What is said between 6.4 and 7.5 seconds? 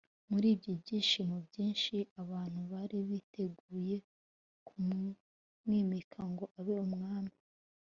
abe umwami